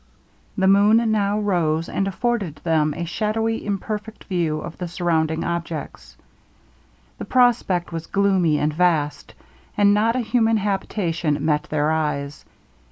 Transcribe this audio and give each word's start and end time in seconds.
The 0.57 0.67
moon 0.67 1.11
now 1.11 1.39
rose, 1.39 1.87
and 1.87 2.07
afforded 2.07 2.55
them 2.63 2.95
a 2.95 3.05
shadowy 3.05 3.63
imperfect 3.63 4.23
view 4.23 4.59
of 4.59 4.79
the 4.79 4.87
surrounding 4.87 5.43
objects. 5.43 6.17
The 7.19 7.25
prospect 7.25 7.91
was 7.91 8.07
gloomy 8.07 8.57
and 8.57 8.73
vast, 8.73 9.35
and 9.77 9.93
not 9.93 10.15
a 10.15 10.19
human 10.21 10.57
habitation 10.57 11.45
met 11.45 11.65
their 11.65 11.91
eyes. 11.91 12.43